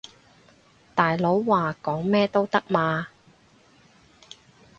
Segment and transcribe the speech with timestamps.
[0.95, 3.09] 大佬話講咩都得嘛